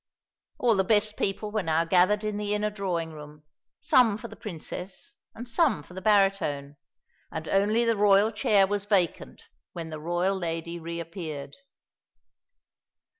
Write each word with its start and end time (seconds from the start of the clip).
All 0.57 0.75
the 0.75 0.83
best 0.83 1.15
people 1.15 1.51
were 1.51 1.61
now 1.61 1.85
gathered 1.85 2.23
in 2.23 2.37
the 2.37 2.55
inner 2.55 2.71
drawing 2.71 3.11
room; 3.13 3.43
some 3.81 4.17
for 4.17 4.29
the 4.29 4.35
Princess, 4.35 5.13
and 5.35 5.47
some 5.47 5.83
for 5.83 5.93
the 5.93 6.01
baritone; 6.01 6.77
and 7.31 7.47
only 7.47 7.85
the 7.85 7.95
royal 7.95 8.31
chair 8.31 8.65
was 8.65 8.85
vacant 8.85 9.43
when 9.73 9.89
the 9.91 9.99
royal 9.99 10.35
lady 10.37 10.79
reappeared. 10.79 11.55